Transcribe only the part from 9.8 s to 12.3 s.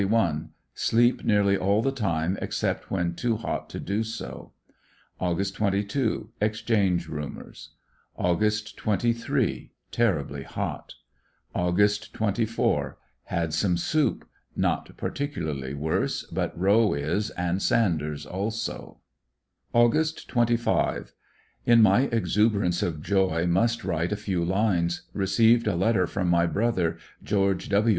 Terribly hot. Aug.